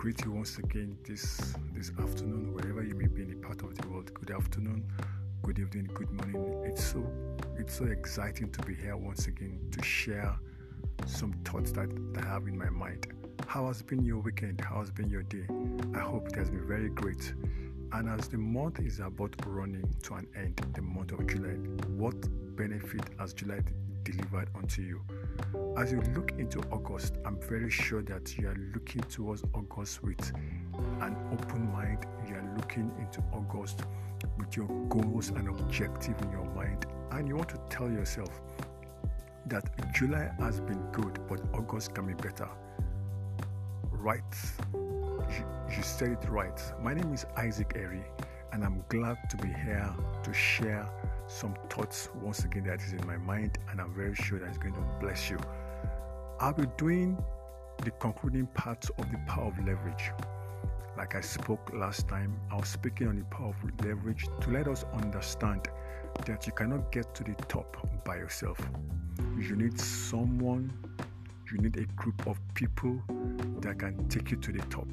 [0.00, 3.76] greet you once again this this afternoon, wherever you may be in a part of
[3.76, 4.10] the world.
[4.14, 4.82] Good afternoon,
[5.42, 6.64] good evening, good morning.
[6.64, 7.06] It's so
[7.58, 10.38] it's so exciting to be here once again to share
[11.04, 13.08] some thoughts that, that I have in my mind.
[13.46, 14.62] How has been your weekend?
[14.62, 15.44] How has been your day?
[15.94, 17.34] I hope it has been very great.
[17.92, 21.56] And as the month is about running to an end, the month of July,
[21.98, 22.16] what
[22.56, 23.60] benefit has July
[24.02, 25.02] delivered unto you?
[25.76, 30.32] As you look into August, I'm very sure that you are looking towards August with
[31.00, 32.06] an open mind.
[32.28, 33.82] You are looking into August
[34.38, 38.40] with your goals and objective in your mind, and you want to tell yourself
[39.46, 42.48] that July has been good, but August can be better.
[43.90, 44.22] Right
[45.30, 45.44] you,
[45.76, 46.60] you said it right.
[46.82, 48.04] My name is Isaac Eri,
[48.52, 50.88] and I'm glad to be here to share
[51.30, 54.58] some thoughts once again that is in my mind, and I'm very sure that it's
[54.58, 55.38] going to bless you.
[56.40, 57.16] I'll be doing
[57.84, 60.10] the concluding part of the power of leverage.
[60.96, 64.66] Like I spoke last time, I was speaking on the power of leverage to let
[64.66, 65.68] us understand
[66.26, 68.58] that you cannot get to the top by yourself.
[69.38, 70.72] You need someone,
[71.50, 73.00] you need a group of people
[73.60, 74.88] that can take you to the top.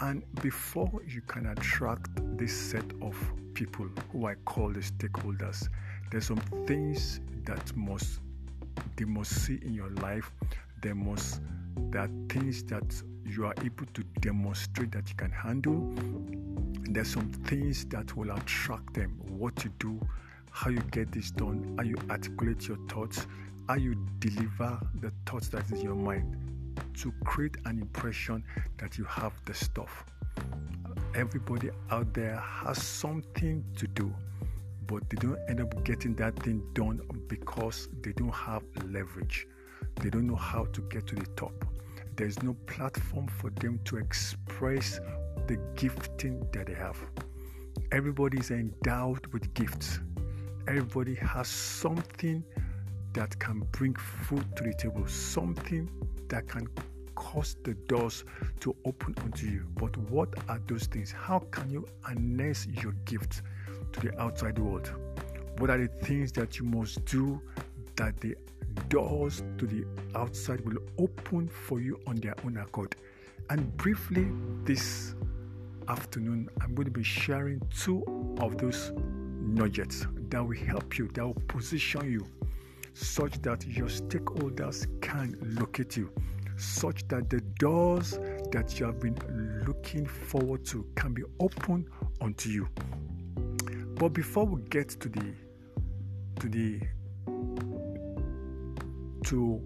[0.00, 3.16] And before you can attract this set of
[3.58, 5.68] people who I call the stakeholders,
[6.12, 8.20] there's some things that must
[8.96, 10.30] they must see in your life.
[10.80, 11.40] They must
[11.90, 15.92] there are things that you are able to demonstrate that you can handle.
[16.88, 19.18] There's some things that will attract them.
[19.26, 20.00] What you do,
[20.52, 23.26] how you get this done, how you articulate your thoughts,
[23.68, 26.36] how you deliver the thoughts that is in your mind
[27.00, 28.44] to create an impression
[28.78, 30.04] that you have the stuff.
[31.14, 34.14] Everybody out there has something to do,
[34.86, 39.46] but they don't end up getting that thing done because they don't have leverage.
[39.96, 41.64] They don't know how to get to the top.
[42.16, 45.00] There's no platform for them to express
[45.46, 46.98] the gifting that they have.
[47.90, 50.00] Everybody is endowed with gifts.
[50.66, 52.44] Everybody has something
[53.14, 55.90] that can bring food to the table, something
[56.28, 56.68] that can
[57.28, 58.24] cause the doors
[58.58, 59.66] to open unto you.
[59.74, 61.12] But what are those things?
[61.12, 63.42] How can you harness your gift
[63.92, 64.90] to the outside world?
[65.58, 67.42] What are the things that you must do
[67.96, 68.34] that the
[68.88, 69.84] doors to the
[70.14, 72.96] outside will open for you on their own accord?
[73.50, 74.28] And briefly,
[74.64, 75.14] this
[75.88, 78.04] afternoon, I'm going to be sharing two
[78.40, 78.92] of those
[79.38, 82.26] nuggets that will help you, that will position you
[82.94, 86.10] such that your stakeholders can locate you,
[86.58, 88.18] such that the doors
[88.52, 89.16] that you have been
[89.66, 91.88] looking forward to can be opened
[92.20, 92.68] unto you.
[93.94, 95.34] But before we get to the
[96.40, 96.80] to the
[99.24, 99.62] to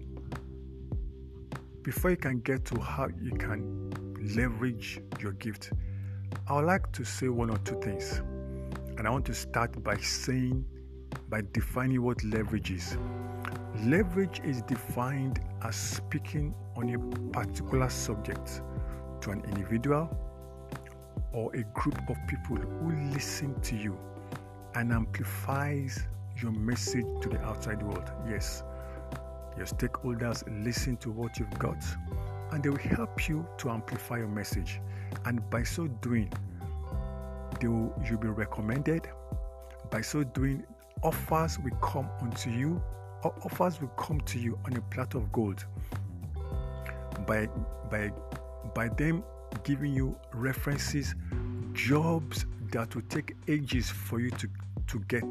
[1.83, 3.91] before you can get to how you can
[4.35, 5.71] leverage your gift,
[6.47, 8.21] I would like to say one or two things.
[8.97, 10.65] And I want to start by saying
[11.29, 12.97] by defining what leverage is.
[13.81, 16.99] Leverage is defined as speaking on a
[17.33, 18.61] particular subject
[19.21, 20.15] to an individual
[21.33, 23.97] or a group of people who listen to you
[24.75, 26.05] and amplifies
[26.41, 28.09] your message to the outside world.
[28.29, 28.63] Yes,
[29.57, 31.83] your stakeholders listen to what you've got
[32.51, 34.79] and they will help you to amplify your message.
[35.25, 36.31] And by so doing,
[37.59, 39.09] they will, you'll be recommended.
[39.89, 40.63] By so doing,
[41.01, 42.81] offers will come unto you,
[43.29, 45.65] offers will come to you on a platter of gold.
[47.25, 47.47] By
[47.89, 48.11] by
[48.73, 49.23] by them
[49.63, 51.15] giving you references,
[51.73, 54.49] jobs that will take ages for you to,
[54.87, 55.23] to get.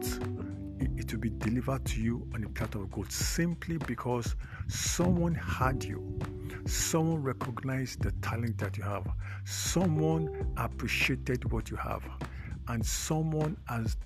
[0.78, 4.36] It, it will be delivered to you on a platter of gold simply because
[4.69, 6.19] someone had you.
[6.66, 9.06] Someone recognized the talent that you have.
[9.44, 12.02] Someone appreciated what you have.
[12.69, 13.97] And someone has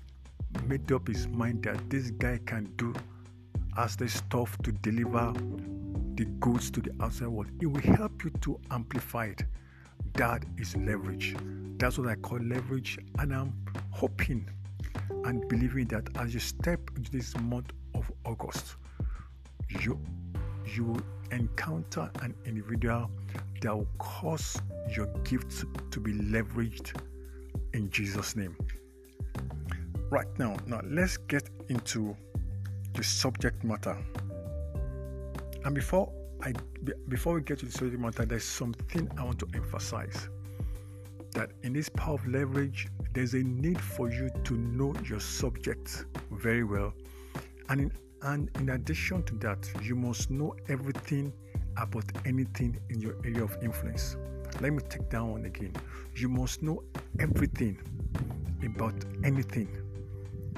[0.67, 2.95] made up his mind that this guy can do
[3.77, 5.33] as the stuff to deliver
[6.15, 7.51] the goods to the outside world.
[7.61, 9.45] It will help you to amplify it.
[10.15, 11.37] That is leverage.
[11.79, 13.53] That's what I call leverage, and I'm
[13.91, 14.49] hoping
[15.25, 18.77] and believing that as you step into this month of August,
[19.69, 20.01] you
[20.75, 23.11] you will encounter an individual
[23.61, 24.61] that will cause
[24.95, 26.99] your gifts to be leveraged
[27.75, 28.57] in Jesus' name.
[30.11, 32.17] Right now, now let's get into
[32.97, 33.97] the subject matter.
[35.65, 36.11] And before
[36.43, 36.53] I
[37.09, 40.29] before we get to the subject matter, there's something I want to emphasize.
[41.33, 46.07] That in this power of leverage, there's a need for you to know your subject
[46.31, 46.95] very well.
[47.69, 51.33] And in, and in addition to that, you must know everything
[51.77, 54.17] about anything in your area of influence.
[54.61, 55.75] Let me take that one again.
[56.15, 56.83] You must know
[57.19, 57.79] everything
[58.65, 59.69] about anything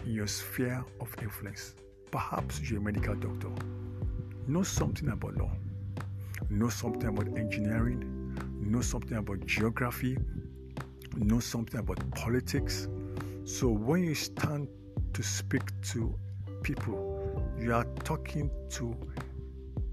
[0.04, 1.74] in your sphere of influence.
[2.10, 3.50] Perhaps you're a medical doctor.
[4.46, 5.50] Know something about law.
[6.48, 8.34] Know something about engineering.
[8.60, 10.16] Know something about geography.
[11.16, 12.88] Know something about politics.
[13.44, 14.68] So when you stand
[15.12, 15.62] to speak
[15.92, 16.18] to
[16.62, 18.96] people, you are talking to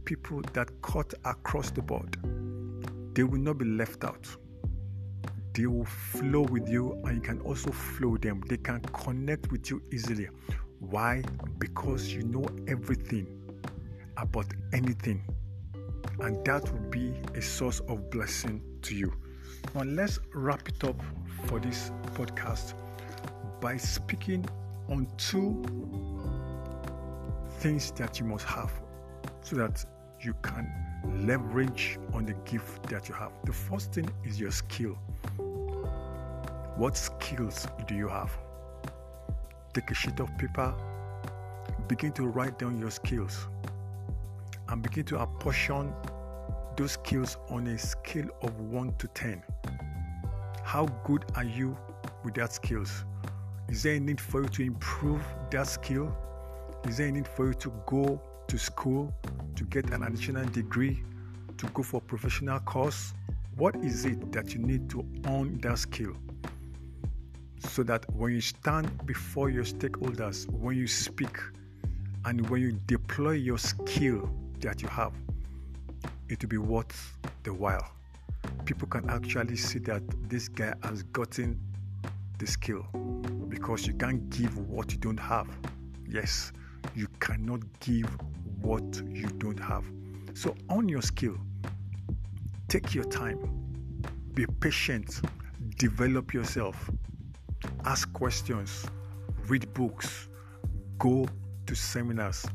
[0.06, 2.17] people that cut across the board.
[3.13, 4.25] They will not be left out.
[5.53, 8.41] They will flow with you and you can also flow them.
[8.47, 10.29] They can connect with you easily.
[10.80, 11.24] Why?
[11.57, 13.27] Because you know everything
[14.18, 15.24] about anything.
[16.19, 19.13] And that will be a source of blessing to you.
[19.74, 21.01] Now, let's wrap it up
[21.45, 22.74] for this podcast
[23.60, 24.45] by speaking
[24.89, 25.63] on two
[27.60, 28.72] things that you must have
[29.42, 29.83] so that
[30.22, 30.72] you can
[31.25, 33.31] leverage on the gift that you have.
[33.45, 34.98] The first thing is your skill.
[36.77, 38.31] What skills do you have?
[39.75, 40.74] Take a sheet of paper,
[41.89, 43.50] begin to write down your skills,
[44.69, 45.94] and begin to apportion
[46.77, 49.44] those skills on a scale of 1 to 10.
[50.63, 51.77] How good are you
[52.24, 53.04] with that skills?
[53.68, 56.16] Is there a need for you to improve that skill?
[56.88, 59.13] Is there a need for you to go to school
[59.57, 61.04] to get an additional degree,
[61.57, 63.13] to go for a professional course?
[63.57, 66.16] What is it that you need to own that skill?
[67.60, 71.38] So that when you stand before your stakeholders, when you speak,
[72.25, 74.30] and when you deploy your skill
[74.60, 75.13] that you have,
[76.28, 77.92] it will be worth the while.
[78.66, 81.60] People can actually see that this guy has gotten
[82.40, 82.84] the skill
[83.48, 85.48] because you can't give what you don't have.
[86.08, 86.51] Yes,
[86.96, 88.10] you cannot give
[88.62, 89.86] what you don't have.
[90.34, 91.38] So, on your skill,
[92.68, 93.40] take your time,
[94.34, 95.22] be patient,
[95.78, 96.90] develop yourself,
[97.86, 98.86] ask questions,
[99.48, 100.28] read books,
[100.98, 101.28] go
[101.68, 102.46] to seminars,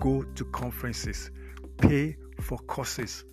[0.00, 1.30] go to conferences,
[1.76, 3.24] pay for courses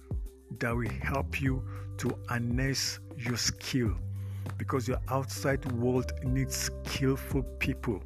[0.59, 1.63] that will help you
[1.97, 3.95] to harness your skill
[4.57, 8.01] because your outside world needs skillful people.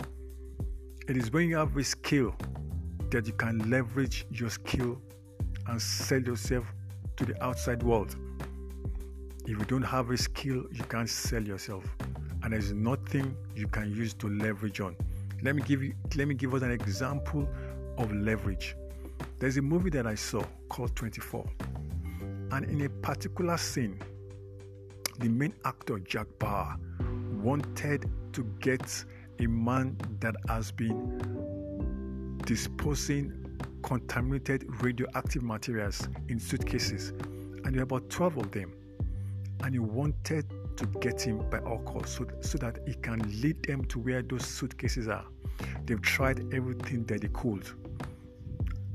[1.08, 2.36] It is when you have a skill
[3.10, 5.02] that you can leverage your skill
[5.68, 6.72] and sell yourself
[7.18, 8.16] to the outside world.
[9.46, 11.84] If you don't have a skill, you can't sell yourself
[12.44, 14.96] and there's nothing you can use to leverage on.
[15.44, 17.48] Let me give you let me give us an example
[17.98, 18.76] of leverage.
[19.40, 21.50] There's a movie that I saw called 24.
[22.52, 24.00] And in a particular scene,
[25.20, 26.78] the main actor Jack Bauer
[27.42, 29.04] wanted to get
[29.40, 33.34] a man that has been disposing
[33.84, 38.74] contaminated radioactive materials in suitcases, and there were about 12 of them.
[39.64, 40.46] And he wanted
[40.82, 44.24] to get him by all costs so, so that he can lead them to where
[44.24, 45.26] those suitcases are.
[45.86, 47.68] They've tried everything that they could.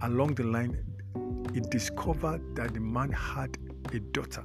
[0.02, 0.84] Along the line,
[1.54, 3.56] he discovered that the man had
[3.92, 4.42] a daughter,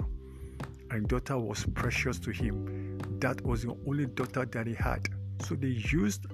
[0.92, 3.00] and daughter was precious to him.
[3.20, 5.10] That was the only daughter that he had.
[5.44, 6.28] So they used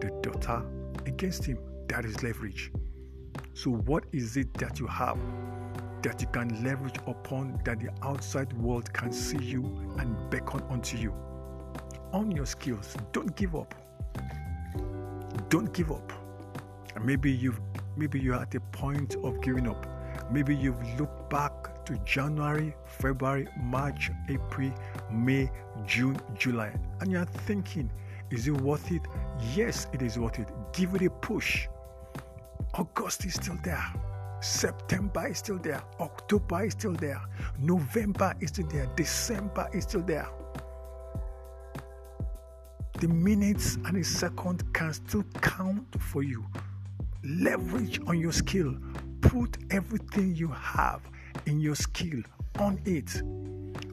[0.00, 0.64] the daughter
[1.04, 1.58] against him.
[1.88, 2.72] That is leverage.
[3.52, 5.18] So, what is it that you have
[6.06, 9.64] that you can leverage upon that the outside world can see you
[9.98, 11.12] and beckon unto you.
[12.12, 13.74] On your skills, don't give up.
[15.48, 16.12] Don't give up.
[17.02, 17.60] Maybe you've
[17.96, 19.84] maybe you're at a point of giving up.
[20.30, 24.72] Maybe you've looked back to January, February, March, April,
[25.10, 25.50] May,
[25.86, 27.90] June, July, and you're thinking,
[28.30, 29.02] is it worth it?
[29.54, 30.48] Yes, it is worth it.
[30.72, 31.66] Give it a push.
[32.74, 33.84] August is still there.
[34.46, 35.82] September is still there.
[35.98, 37.20] October is still there.
[37.58, 38.86] November is still there.
[38.94, 40.28] December is still there.
[43.00, 46.46] The minutes and the second can still count for you.
[47.24, 48.76] Leverage on your skill.
[49.20, 51.02] Put everything you have
[51.46, 52.22] in your skill
[52.60, 53.22] on it.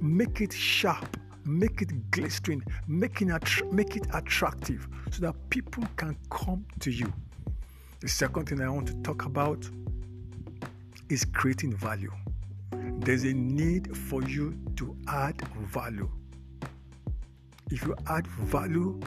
[0.02, 1.18] Make it sharp.
[1.46, 2.64] Make it glistening.
[2.88, 7.12] Make it, attra- make it attractive so that people can come to you.
[8.02, 9.68] The second thing I want to talk about
[11.10, 12.12] is creating value.
[13.00, 16.10] There's a need for you to add value.
[17.72, 19.00] If you add value,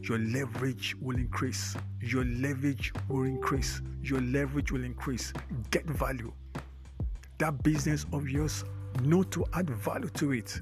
[0.00, 1.76] your leverage will increase.
[2.00, 3.82] Your leverage will increase.
[4.02, 5.32] Your leverage will increase.
[5.70, 6.32] Get value.
[7.38, 8.64] That business of yours,
[9.02, 10.60] know to add value to it.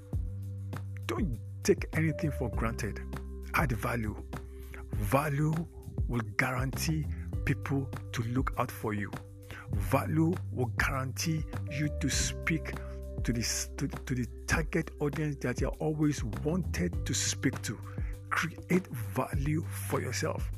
[1.07, 3.01] Don't take anything for granted.
[3.55, 4.17] Add value.
[4.95, 5.55] Value
[6.09, 7.07] will guarantee
[7.45, 9.11] people to look out for you.
[9.75, 12.75] Value will guarantee you to speak
[13.23, 17.79] to, this, to, to the target audience that you always wanted to speak to.
[18.31, 20.51] Create value for yourself.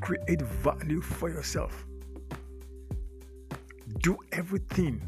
[0.00, 1.86] Create value for yourself.
[3.98, 5.00] Do everything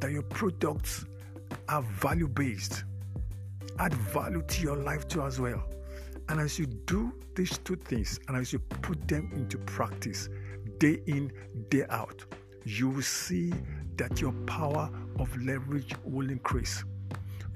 [0.00, 1.04] that your products
[1.68, 2.84] are value based.
[3.78, 5.62] Add value to your life too as well.
[6.28, 10.28] And as you do these two things and as you put them into practice
[10.78, 11.32] day in,
[11.68, 12.24] day out,
[12.64, 13.52] you will see
[13.96, 16.84] that your power of leverage will increase.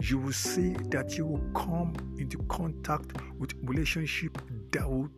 [0.01, 4.39] You will see that you will come into contact with relationship
[4.73, 5.09] that will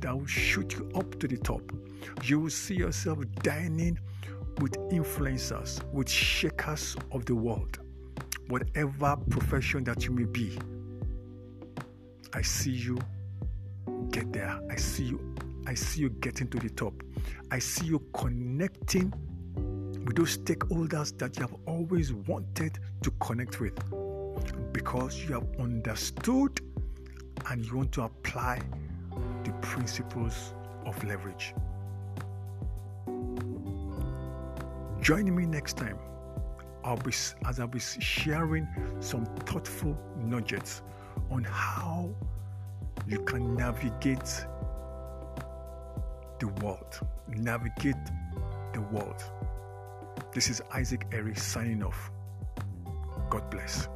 [0.00, 1.62] that will shoot you up to the top.
[2.24, 3.98] You will see yourself dining
[4.60, 7.78] with influencers, with shakers of the world,
[8.48, 10.58] whatever profession that you may be.
[12.34, 12.98] I see you
[14.10, 14.58] get there.
[14.70, 15.34] I see you.
[15.66, 16.94] I see you getting to the top.
[17.50, 19.12] I see you connecting
[20.06, 23.74] with those stakeholders that you have always wanted to connect with
[24.72, 26.60] because you have understood
[27.50, 28.60] and you want to apply
[29.44, 30.54] the principles
[30.86, 31.54] of leverage.
[35.00, 35.98] Join me next time
[36.84, 37.12] I'll be,
[37.46, 38.66] as I'll be sharing
[39.00, 40.82] some thoughtful nuggets
[41.30, 42.08] on how
[43.06, 44.46] you can navigate
[46.38, 47.00] the world.
[47.28, 47.96] Navigate
[48.72, 49.22] the world.
[50.32, 52.10] This is Isaac Eric signing off.
[53.30, 53.88] God bless.